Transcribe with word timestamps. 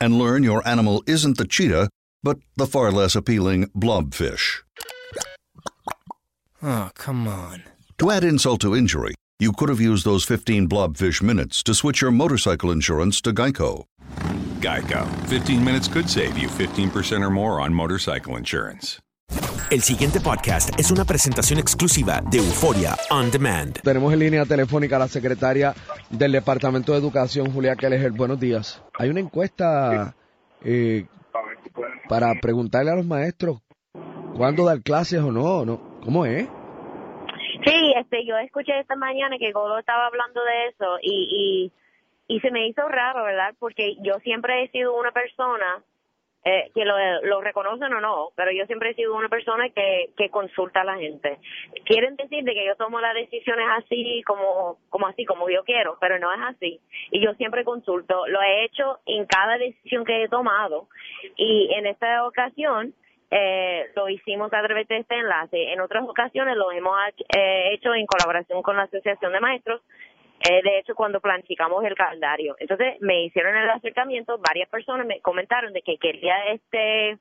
And 0.00 0.18
learn 0.18 0.42
your 0.42 0.66
animal 0.66 1.02
isn't 1.06 1.36
the 1.36 1.46
cheetah, 1.46 1.88
but 2.22 2.38
the 2.56 2.66
far 2.66 2.92
less 2.92 3.14
appealing 3.14 3.66
blobfish. 3.68 4.62
Oh, 6.62 6.90
come 6.94 7.28
on. 7.28 7.62
To 7.98 8.10
add 8.10 8.24
insult 8.24 8.60
to 8.62 8.74
injury, 8.74 9.14
you 9.38 9.52
could 9.52 9.68
have 9.68 9.80
used 9.80 10.04
those 10.04 10.24
15 10.24 10.68
blobfish 10.68 11.22
minutes 11.22 11.62
to 11.62 11.74
switch 11.74 12.00
your 12.00 12.10
motorcycle 12.10 12.70
insurance 12.70 13.20
to 13.22 13.32
Geico. 13.32 13.84
Geico. 14.60 15.06
15 15.28 15.64
minutes 15.64 15.88
could 15.88 16.08
save 16.08 16.38
you 16.38 16.48
15% 16.48 17.22
or 17.22 17.30
more 17.30 17.60
on 17.60 17.72
motorcycle 17.72 18.36
insurance. 18.36 18.98
El 19.70 19.82
siguiente 19.82 20.20
podcast 20.20 20.70
es 20.78 20.92
una 20.92 21.04
presentación 21.04 21.58
exclusiva 21.58 22.22
de 22.30 22.38
Euforia 22.38 22.96
On 23.10 23.30
Demand. 23.32 23.80
Tenemos 23.82 24.12
en 24.12 24.20
línea 24.20 24.44
telefónica 24.44 24.94
a 24.94 25.00
la 25.00 25.08
secretaria 25.08 25.74
del 26.10 26.32
Departamento 26.32 26.92
de 26.92 26.98
Educación, 26.98 27.52
Julia 27.52 27.76
Kelleher. 27.76 28.12
Buenos 28.12 28.38
días. 28.38 28.82
Hay 28.98 29.10
una 29.10 29.20
encuesta 29.20 30.14
eh, 30.64 31.06
para 32.08 32.34
preguntarle 32.40 32.90
a 32.90 32.96
los 32.96 33.06
maestros 33.06 33.62
cuándo 34.36 34.64
dar 34.64 34.82
clases 34.82 35.20
o 35.20 35.32
no, 35.32 35.64
¿no? 35.64 36.00
¿Cómo 36.02 36.26
es? 36.26 36.48
Sí, 37.64 37.94
este, 37.98 38.24
yo 38.24 38.36
escuché 38.38 38.78
esta 38.78 38.96
mañana 38.96 39.36
que 39.38 39.52
Godo 39.52 39.78
estaba 39.78 40.06
hablando 40.06 40.40
de 40.44 40.68
eso 40.68 40.98
y, 41.02 41.72
y, 42.28 42.36
y 42.36 42.40
se 42.40 42.50
me 42.50 42.68
hizo 42.68 42.86
raro, 42.88 43.24
¿verdad? 43.24 43.54
Porque 43.58 43.96
yo 44.02 44.14
siempre 44.22 44.62
he 44.62 44.70
sido 44.70 44.96
una 44.96 45.10
persona, 45.10 45.82
eh, 46.48 46.70
que 46.72 46.84
lo, 46.84 46.94
lo 47.22 47.40
reconocen 47.40 47.92
o 47.92 48.00
no, 48.00 48.28
pero 48.36 48.52
yo 48.52 48.66
siempre 48.66 48.90
he 48.90 48.94
sido 48.94 49.16
una 49.16 49.28
persona 49.28 49.68
que, 49.70 50.30
consulta 50.30 50.82
a 50.82 50.84
la 50.84 50.96
gente. 50.96 51.38
Quieren 51.84 52.14
decir 52.14 52.44
de 52.44 52.54
que 52.54 52.64
yo 52.64 52.76
tomo 52.76 53.00
las 53.00 53.14
decisiones 53.14 53.66
así, 53.76 54.22
como, 54.24 54.78
como 54.88 55.08
así, 55.08 55.24
como 55.24 55.50
yo 55.50 55.64
quiero, 55.64 55.96
pero 56.00 56.20
no 56.20 56.32
es 56.32 56.38
así. 56.42 56.78
Y 57.10 57.20
yo 57.20 57.34
siempre 57.34 57.64
consulto, 57.64 58.28
lo 58.28 58.40
he 58.42 58.64
hecho 58.64 59.00
en 59.06 59.26
cada 59.26 59.58
decisión 59.58 60.04
que 60.04 60.22
he 60.22 60.28
tomado 60.28 60.86
y 61.36 61.72
en 61.74 61.86
esta 61.86 62.24
ocasión, 62.24 62.94
eh, 63.28 63.90
lo 63.96 64.08
hicimos 64.08 64.52
a 64.52 64.62
través 64.62 64.86
de 64.86 64.98
este 64.98 65.16
enlace. 65.16 65.72
En 65.72 65.80
otras 65.80 66.04
ocasiones 66.08 66.56
lo 66.56 66.70
hemos 66.70 66.96
eh, 67.36 67.72
hecho 67.72 67.92
en 67.92 68.06
colaboración 68.06 68.62
con 68.62 68.76
la 68.76 68.84
Asociación 68.84 69.32
de 69.32 69.40
Maestros, 69.40 69.82
eh, 70.40 70.62
de 70.62 70.78
hecho 70.78 70.94
cuando 70.94 71.20
planificamos 71.20 71.84
el 71.84 71.94
calendario. 71.94 72.56
Entonces 72.58 73.00
me 73.00 73.24
hicieron 73.24 73.56
el 73.56 73.70
acercamiento, 73.70 74.38
varias 74.38 74.68
personas 74.68 75.06
me 75.06 75.20
comentaron 75.20 75.72
de 75.72 75.82
que 75.82 75.96
quería 75.98 76.34
este 76.52 77.18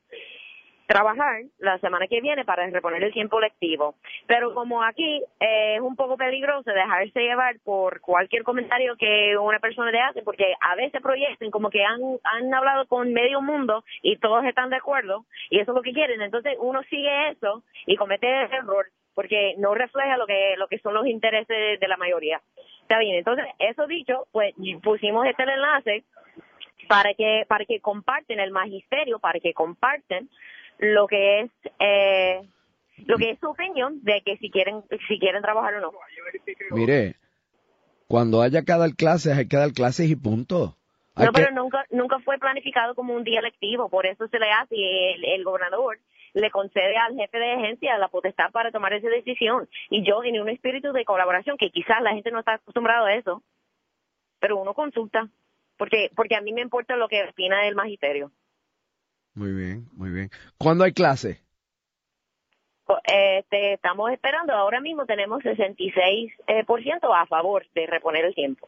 trabajar 0.87 1.43
la 1.57 1.79
semana 1.79 2.07
que 2.07 2.21
viene 2.21 2.45
para 2.45 2.67
reponer 2.67 3.03
el 3.03 3.13
tiempo 3.13 3.39
lectivo. 3.39 3.95
Pero 4.27 4.53
como 4.53 4.83
aquí 4.83 5.23
eh, 5.39 5.75
es 5.75 5.81
un 5.81 5.95
poco 5.95 6.17
peligroso 6.17 6.69
dejarse 6.71 7.19
llevar 7.19 7.55
por 7.63 8.01
cualquier 8.01 8.43
comentario 8.43 8.95
que 8.95 9.37
una 9.37 9.59
persona 9.59 9.91
le 9.91 9.99
hace, 9.99 10.21
porque 10.21 10.53
a 10.61 10.75
veces 10.75 11.01
proyectan 11.01 11.51
como 11.51 11.69
que 11.69 11.83
han, 11.83 12.01
han 12.23 12.53
hablado 12.53 12.87
con 12.87 13.11
medio 13.13 13.41
mundo 13.41 13.83
y 14.01 14.17
todos 14.17 14.45
están 14.45 14.69
de 14.69 14.77
acuerdo 14.77 15.25
y 15.49 15.59
eso 15.59 15.71
es 15.71 15.75
lo 15.75 15.81
que 15.81 15.93
quieren. 15.93 16.21
Entonces 16.21 16.55
uno 16.59 16.83
sigue 16.83 17.31
eso 17.31 17.63
y 17.85 17.95
comete 17.95 18.27
el 18.27 18.53
error 18.53 18.87
porque 19.15 19.55
no 19.57 19.73
refleja 19.73 20.17
lo 20.17 20.27
que, 20.27 20.55
lo 20.57 20.67
que 20.67 20.77
son 20.79 20.93
los 20.93 21.07
intereses 21.07 21.79
de, 21.79 21.87
la 21.87 21.97
mayoría. 21.97 22.41
Está 22.85 22.99
bien, 22.99 23.15
entonces 23.15 23.45
eso 23.57 23.87
dicho, 23.87 24.27
pues 24.31 24.53
pusimos 24.83 25.25
este 25.25 25.41
enlace 25.41 26.03
para 26.87 27.15
que 27.15 27.43
para 27.47 27.65
que 27.65 27.79
comparten 27.79 28.39
el 28.39 28.51
magisterio, 28.51 29.17
para 29.17 29.39
que 29.39 29.53
comparten 29.53 30.29
lo 30.77 31.07
que 31.07 31.39
es 31.41 31.51
eh, 31.79 32.41
lo 33.07 33.17
que 33.17 33.31
es 33.31 33.39
su 33.39 33.49
opinión 33.49 34.03
de 34.03 34.21
que 34.21 34.37
si 34.37 34.51
quieren 34.51 34.83
si 35.07 35.17
quieren 35.17 35.41
trabajar 35.41 35.73
o 35.75 35.81
no. 35.81 35.91
Mire, 36.69 37.15
cuando 38.07 38.43
haya 38.43 38.61
que 38.61 38.71
dar 38.73 38.93
clases, 38.95 39.35
hay 39.35 39.47
que 39.47 39.57
dar 39.57 39.71
clases 39.73 40.07
y 40.07 40.15
punto. 40.15 40.75
Hay 41.15 41.25
No, 41.25 41.31
que- 41.31 41.41
pero 41.41 41.55
nunca 41.55 41.85
nunca 41.89 42.19
fue 42.19 42.37
planificado 42.37 42.93
como 42.93 43.15
un 43.15 43.23
día 43.23 43.41
lectivo, 43.41 43.89
por 43.89 44.05
eso 44.05 44.27
se 44.27 44.37
le 44.37 44.51
hace 44.51 44.75
el, 45.15 45.25
el 45.25 45.43
gobernador 45.43 45.97
le 46.35 46.51
concede 46.51 46.97
al 46.97 47.15
jefe 47.15 47.39
de 47.39 47.53
agencia 47.53 47.97
la 47.97 48.09
potestad 48.09 48.51
para 48.51 48.71
tomar 48.71 48.93
esa 48.93 49.07
decisión. 49.07 49.69
Y 49.89 50.05
yo 50.05 50.21
en 50.23 50.39
un 50.41 50.49
espíritu 50.49 50.91
de 50.91 51.05
colaboración, 51.05 51.57
que 51.57 51.71
quizás 51.71 52.01
la 52.01 52.11
gente 52.11 52.29
no 52.29 52.39
está 52.39 52.55
acostumbrada 52.55 53.07
a 53.07 53.15
eso, 53.15 53.41
pero 54.39 54.57
uno 54.57 54.73
consulta, 54.73 55.29
porque 55.77 56.11
porque 56.15 56.35
a 56.35 56.41
mí 56.41 56.51
me 56.51 56.61
importa 56.61 56.97
lo 56.97 57.07
que 57.07 57.23
opina 57.23 57.65
el 57.65 57.75
magisterio. 57.75 58.31
Muy 59.33 59.53
bien, 59.53 59.87
muy 59.93 60.11
bien. 60.11 60.29
¿Cuándo 60.57 60.83
hay 60.83 60.91
clases? 60.91 61.41
Este, 63.05 63.73
estamos 63.73 64.11
esperando, 64.11 64.53
ahora 64.53 64.79
mismo 64.79 65.05
tenemos 65.05 65.41
66% 65.41 66.31
eh, 66.47 66.63
por 66.65 66.83
ciento 66.83 67.13
a 67.13 67.25
favor 67.25 67.65
de 67.73 67.87
reponer 67.87 68.25
el 68.25 68.35
tiempo. 68.35 68.67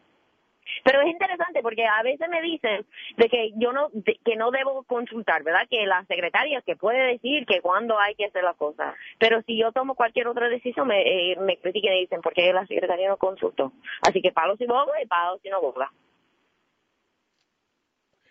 Pero 0.84 1.02
es 1.02 1.08
interesante 1.08 1.62
porque 1.62 1.86
a 1.86 2.02
veces 2.04 2.28
me 2.30 2.42
dicen 2.42 2.86
de 3.18 3.30
que 3.30 3.52
yo 3.56 3.72
no 3.74 3.90
de- 3.94 4.20
que 4.24 4.36
no 4.36 4.52
debo 4.52 4.84
consultar, 4.84 5.44
¿verdad? 5.44 5.68
Que 5.70 5.86
la 5.86 6.04
secretaria 6.06 6.62
que 6.62 6.76
puede 6.76 7.14
decir 7.14 7.46
que 7.46 7.62
cuándo 7.62 8.00
hay 8.00 8.16
que 8.16 8.26
hacer 8.26 8.44
las 8.44 8.56
cosas. 8.58 8.96
Pero 9.20 9.42
si 9.44 9.58
yo 9.58 9.72
tomo 9.72 9.96
cualquier 9.96 10.28
otra 10.28 10.50
decisión 10.50 10.88
me 10.88 11.02
eh, 11.32 11.36
me 11.40 11.58
critican 11.58 11.94
y 11.94 12.02
dicen 12.02 12.22
por 12.22 12.34
qué 12.34 12.52
la 12.54 12.66
secretaria 12.68 13.10
no 13.10 13.18
consultó. 13.18 13.72
Así 14.02 14.22
que 14.22 14.32
palo 14.32 14.56
si 14.58 14.66
bobo 14.66 14.92
y 15.02 15.06
palo 15.08 15.40
si 15.44 15.50
no 15.50 15.62
boga. 15.62 15.92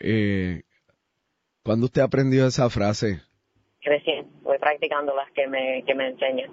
Eh, 0.00 0.62
¿Cuándo 1.64 1.86
usted 1.86 2.02
aprendió 2.02 2.46
esa 2.46 2.68
frase? 2.70 3.20
Recién 3.82 4.26
voy 4.42 4.58
practicando 4.58 5.14
las 5.14 5.30
que 5.32 5.46
me 5.46 5.82
que 5.84 5.94
me 5.94 6.08
enseñan. 6.08 6.50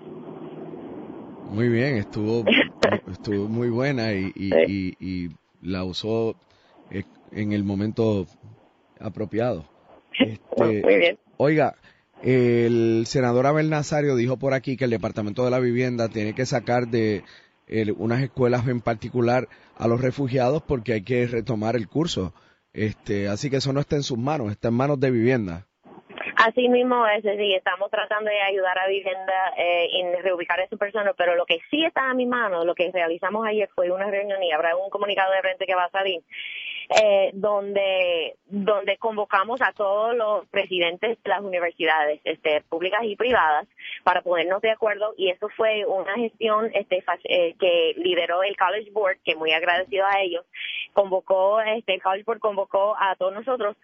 Muy 1.50 1.68
bien, 1.70 1.98
estuvo, 1.98 2.44
estuvo 3.12 3.48
muy 3.48 3.70
buena 3.70 4.12
y, 4.14 4.32
y, 4.36 4.50
y- 4.68 4.94
y 5.00 5.28
la 5.64 5.84
usó 5.84 6.36
eh, 6.92 7.04
en 7.32 7.54
el 7.54 7.64
momento 7.64 8.28
apropiado. 9.00 9.66
Este, 10.20 10.82
Muy 10.84 10.98
bien. 10.98 11.18
Oiga, 11.38 11.76
El 12.22 13.06
senador 13.08 13.48
Abel 13.48 13.70
Nazario 13.70 14.16
dijo 14.16 14.38
por 14.38 14.54
aquí 14.54 14.78
que 14.78 14.86
el 14.86 14.92
Departamento 14.92 15.44
de 15.44 15.52
la 15.52 15.60
Vivienda 15.60 16.08
tiene 16.10 16.34
que 16.34 16.46
sacar 16.46 16.88
de 16.88 17.24
unas 17.98 18.22
escuelas 18.22 18.68
en 18.68 18.82
particular 18.82 19.50
a 19.76 19.88
los 19.88 20.00
refugiados 20.00 20.62
porque 20.62 20.94
hay 20.94 21.02
que 21.02 21.26
retomar 21.28 21.76
el 21.76 21.88
curso. 21.88 22.34
Este, 22.74 23.28
así 23.28 23.50
que 23.50 23.58
eso 23.58 23.74
no 23.74 23.80
está 23.80 23.96
en 23.96 24.04
sus 24.04 24.18
manos, 24.18 24.52
está 24.52 24.70
en 24.70 24.74
manos 24.76 25.00
de 25.00 25.12
vivienda. 25.12 25.68
Así 26.36 26.68
mismo 26.68 27.06
es, 27.08 27.22
sí, 27.24 27.54
estamos 27.54 27.92
tratando 27.92 28.30
de 28.30 28.42
ayudar 28.42 28.78
a 28.80 28.88
vivienda 28.88 29.54
eh, 29.58 29.88
en 29.94 30.24
reubicar 30.24 30.60
a 30.60 30.64
esa 30.64 30.78
persona, 30.78 31.14
pero 31.16 31.36
lo 31.36 31.46
que 31.46 31.60
sí 31.70 31.84
está 31.86 32.10
a 32.10 32.14
mi 32.14 32.26
mano, 32.26 32.66
lo 32.66 32.74
que 32.76 32.92
realizamos 32.92 33.46
ayer 33.46 33.70
fue 33.76 33.92
una 33.92 34.10
reunión 34.10 34.42
y 34.42 34.52
habrá 34.52 34.76
un 34.76 34.90
comunicado 34.90 35.32
de 35.34 35.42
frente 35.42 35.66
que 35.66 35.76
va 35.76 35.86
a 35.86 35.92
salir, 35.92 36.22
eh, 37.02 37.32
donde 37.34 38.36
donde 38.46 38.98
convocamos 38.98 39.62
a 39.62 39.72
todos 39.74 40.16
los 40.16 40.48
presidentes 40.48 41.22
de 41.24 41.30
las 41.30 41.42
universidades 41.42 42.20
este, 42.24 42.62
públicas 42.70 43.02
y 43.04 43.16
privadas 43.16 43.68
para 44.04 44.22
ponernos 44.22 44.62
de 44.62 44.72
acuerdo 44.72 45.14
y 45.18 45.30
eso 45.30 45.50
fue 45.56 45.86
una 45.86 46.14
gestión 46.16 46.72
este, 46.74 47.04
eh, 47.24 47.56
que 47.60 47.94
lideró 47.98 48.44
el 48.44 48.58
College 48.58 48.92
Board, 48.92 49.18
que 49.24 49.36
muy 49.36 49.52
agradecido 49.54 50.06
a 50.06 50.22
ellos, 50.22 50.46
convocó, 50.94 51.62
este, 51.62 51.96
el 51.96 52.02
College 52.02 52.24
Board 52.26 52.40
convocó 52.40 52.96
a 53.00 53.16
todos 53.16 53.34
nosotros 53.34 53.76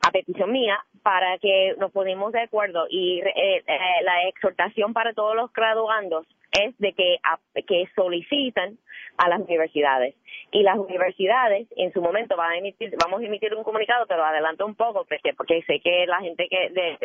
a 0.00 0.10
petición 0.10 0.52
mía 0.52 0.78
para 1.02 1.38
que 1.38 1.74
nos 1.78 1.92
ponemos 1.92 2.32
de 2.32 2.42
acuerdo. 2.42 2.86
Y 2.90 3.20
eh, 3.20 3.64
eh, 3.66 3.80
la 4.02 4.28
exhortación 4.28 4.92
para 4.92 5.12
todos 5.12 5.34
los 5.34 5.52
graduandos 5.52 6.26
es 6.52 6.76
de 6.78 6.92
que, 6.92 7.18
que 7.66 7.88
solicitan 7.94 8.78
a 9.16 9.28
las 9.28 9.40
universidades. 9.40 10.14
Y 10.50 10.62
las 10.62 10.78
universidades 10.78 11.68
en 11.76 11.92
su 11.92 12.00
momento 12.00 12.36
van 12.36 12.52
a 12.52 12.58
emitir 12.58 12.94
vamos 13.02 13.20
a 13.20 13.24
emitir 13.24 13.54
un 13.54 13.64
comunicado 13.64 14.06
pero 14.06 14.24
adelanto 14.24 14.64
un 14.64 14.74
poco 14.74 15.04
porque 15.04 15.34
porque 15.34 15.62
sé 15.66 15.80
que 15.80 16.06
la 16.06 16.20
gente 16.20 16.48
que 16.48 16.70
de, 16.70 16.98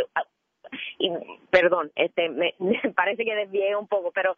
y 0.97 1.11
perdón, 1.49 1.91
este 1.95 2.29
me, 2.29 2.55
parece 2.95 3.25
que 3.25 3.35
desvié 3.35 3.75
un 3.75 3.87
poco, 3.87 4.11
pero 4.11 4.37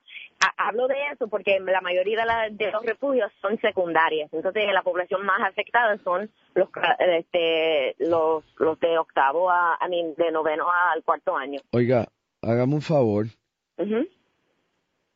hablo 0.58 0.88
de 0.88 0.96
eso 1.14 1.28
porque 1.28 1.60
la 1.60 1.82
mayoría 1.82 2.26
de, 2.50 2.72
los 2.72 2.86
refugios 2.86 3.32
son 3.42 3.60
secundarias, 3.60 4.32
entonces 4.34 4.66
la 4.72 4.84
población 4.84 5.26
más 5.26 5.42
afectada 5.42 5.98
son 6.04 6.30
los 6.54 6.70
este, 7.00 7.96
los 8.00 8.44
los 8.58 8.80
de 8.80 8.98
octavo 8.98 9.50
a, 9.50 9.76
a 9.76 9.88
de 9.88 10.32
noveno 10.32 10.66
al 10.70 11.04
cuarto 11.04 11.36
año. 11.36 11.62
Oiga, 11.72 12.08
hágame 12.42 12.76
un 12.76 12.82
favor. 12.82 13.26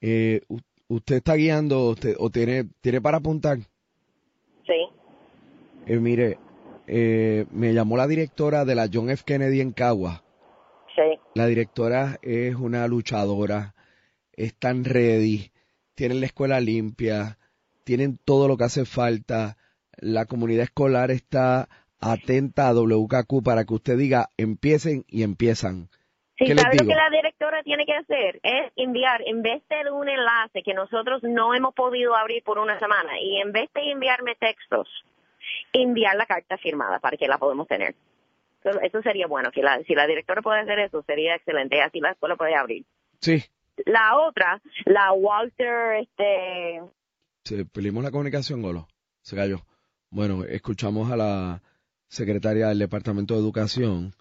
eh, 0.02 0.42
¿Usted 0.88 1.16
está 1.18 1.36
guiando 1.36 1.90
usted, 1.90 2.16
o 2.18 2.30
tiene 2.30 2.66
tiene 2.82 3.02
para 3.02 3.18
apuntar? 3.18 3.60
Sí. 4.66 4.88
Eh, 5.86 5.98
mire, 5.98 6.38
eh, 6.88 7.46
me 7.52 7.74
llamó 7.74 7.98
la 7.98 8.08
directora 8.08 8.66
de 8.66 8.76
la 8.76 8.90
John 8.92 9.10
F. 9.10 9.24
Kennedy 9.26 9.62
en 9.62 9.72
Cagua 9.72 10.24
la 11.36 11.46
directora 11.46 12.18
es 12.22 12.56
una 12.56 12.88
luchadora, 12.88 13.74
están 14.34 14.84
ready, 14.84 15.52
tienen 15.96 16.22
la 16.22 16.28
escuela 16.28 16.60
limpia, 16.60 17.38
tienen 17.84 18.18
todo 18.18 18.48
lo 18.48 18.58
que 18.58 18.64
hace 18.66 18.86
falta. 18.86 19.58
La 19.98 20.26
comunidad 20.26 20.64
escolar 20.64 21.12
está 21.12 21.68
atenta 22.00 22.68
a 22.68 22.74
WKQ 22.74 23.44
para 23.44 23.66
que 23.66 23.74
usted 23.74 23.98
diga 23.98 24.30
empiecen 24.38 25.04
y 25.08 25.24
empiezan. 25.24 25.90
Sí, 26.38 26.48
¿sabe 26.56 26.78
lo 26.78 26.88
que 26.88 26.96
la 26.96 27.10
directora 27.10 27.62
tiene 27.64 27.86
que 27.86 27.94
hacer? 27.94 28.40
Es 28.44 28.72
enviar, 28.78 29.22
en 29.26 29.42
vez 29.42 29.62
de 29.68 29.92
un 29.92 30.08
enlace 30.08 30.64
que 30.64 30.74
nosotros 30.74 31.22
no 31.24 31.54
hemos 31.54 31.74
podido 31.74 32.16
abrir 32.16 32.44
por 32.44 32.60
una 32.60 32.80
semana, 32.80 33.20
y 33.20 33.42
en 33.42 33.52
vez 33.52 33.70
de 33.74 33.92
enviarme 33.92 34.36
textos, 34.36 34.88
enviar 35.74 36.16
la 36.16 36.26
carta 36.26 36.58
firmada 36.58 37.00
para 37.00 37.18
que 37.18 37.28
la 37.28 37.38
podamos 37.38 37.68
tener. 37.68 37.94
Eso, 38.64 39.02
sería 39.02 39.28
bueno, 39.28 39.52
que 39.52 39.62
la, 39.62 39.82
si 39.84 39.96
la 39.96 40.06
directora 40.06 40.42
puede 40.42 40.60
hacer 40.60 40.80
eso, 40.80 41.02
sería 41.04 41.36
excelente, 41.36 41.82
así 41.82 42.00
la 42.00 42.12
escuela 42.12 42.36
puede 42.36 42.56
abrir. 42.56 42.86
Sí. 43.22 43.44
La 43.86 44.18
otra, 44.18 44.62
la 44.86 45.14
Walter, 45.14 46.02
este... 46.02 46.82
Se 47.46 47.66
perdimos 47.66 48.04
la 48.04 48.12
comunicación, 48.12 48.62
Golo. 48.62 48.88
Se 49.22 49.36
cayó. 49.36 49.62
Bueno, 50.10 50.44
escuchamos 50.44 51.12
a 51.12 51.16
la 51.16 51.62
secretaria 52.08 52.68
del 52.68 52.80
Departamento 52.80 53.34
de 53.34 53.40
Educación. 53.40 54.12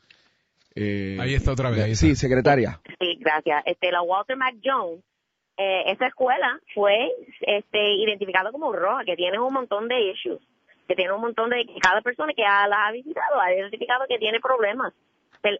Eh, 0.75 1.19
ahí 1.20 1.34
está 1.34 1.52
otra 1.52 1.70
vez. 1.70 1.99
sí, 1.99 2.14
secretaria. 2.14 2.81
Sí, 3.00 3.17
gracias. 3.19 3.64
Este, 3.67 3.91
la 3.91 4.02
Walter 4.02 4.37
McJones, 4.37 5.02
eh, 5.56 5.82
esa 5.87 6.06
escuela 6.06 6.61
fue 6.73 7.11
este, 7.41 7.94
identificada 7.94 8.52
como 8.52 8.73
roja, 8.73 9.05
que 9.05 9.17
tiene 9.17 9.41
un 9.41 9.52
montón 9.52 9.88
de 9.88 10.12
issues 10.12 10.41
que 10.88 10.96
tiene 10.96 11.12
un 11.12 11.20
montón 11.20 11.50
de, 11.50 11.67
cada 11.81 12.00
persona 12.00 12.32
que 12.35 12.43
la 12.43 12.87
ha 12.87 12.93
visitado 12.93 13.40
ha 13.40 13.52
identificado 13.52 14.06
que 14.08 14.19
tiene 14.19 14.40
problemas, 14.40 14.94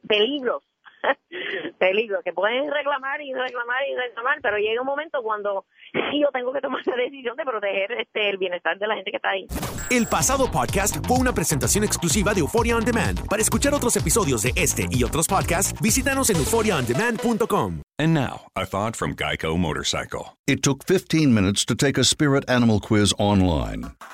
peligros, 0.09 0.63
peligros, 1.79 2.25
que 2.25 2.33
pueden 2.33 2.71
reclamar 2.73 3.21
y 3.21 3.33
reclamar 3.35 3.83
y 3.89 3.95
reclamar, 3.95 4.39
pero 4.43 4.57
llega 4.57 4.81
un 4.81 4.87
momento 4.87 5.23
cuando 5.23 5.67
sí 5.93 6.21
yo 6.23 6.29
tengo 6.33 6.53
que 6.53 6.63
tomar 6.63 6.81
la 6.87 6.97
decisión 6.97 7.37
de 7.37 7.45
proteger 7.45 7.93
este, 7.93 8.31
el 8.31 8.39
bienestar 8.39 8.79
de 8.79 8.87
la 8.87 8.95
gente 8.95 9.11
que 9.11 9.19
está 9.19 9.31
ahí. 9.31 9.47
El 9.91 10.07
pasado 10.07 10.51
podcast 10.51 10.97
fue 11.07 11.19
una 11.19 11.33
presentación 11.33 11.85
exclusiva 11.85 12.33
de 12.33 12.41
Euphoria 12.41 12.77
On 12.77 12.85
Demand. 12.85 13.29
Para 13.29 13.43
escuchar 13.43 13.75
otros 13.75 13.97
episodios 13.97 14.43
de 14.43 14.53
este 14.57 14.87
y 14.91 15.05
otros 15.05 15.29
podcasts, 15.29 15.79
visítanos 15.81 16.31
en 16.31 16.37
euphoriaondemand.com. 16.37 17.83
And 18.01 18.15
now, 18.15 18.47
a 18.57 18.65
thought 18.65 18.97
from 18.97 19.15
Geico 19.15 19.59
Motorcycle. 19.59 20.39
It 20.47 20.63
took 20.63 20.85
15 20.85 21.35
minutes 21.35 21.67
to 21.67 21.75
take 21.75 21.99
a 21.99 22.05
spirit 22.05 22.49
animal 22.49 22.81
quiz 22.81 23.13
online. 23.19 23.98